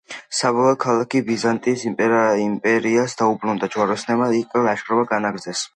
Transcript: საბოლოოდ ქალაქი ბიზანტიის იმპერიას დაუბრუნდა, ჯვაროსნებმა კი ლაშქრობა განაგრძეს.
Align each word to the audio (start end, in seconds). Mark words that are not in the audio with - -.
საბოლოოდ 0.35 0.79
ქალაქი 0.85 1.21
ბიზანტიის 1.27 1.85
იმპერიას 1.91 3.17
დაუბრუნდა, 3.23 3.73
ჯვაროსნებმა 3.77 4.35
კი 4.37 4.67
ლაშქრობა 4.69 5.11
განაგრძეს. 5.17 5.67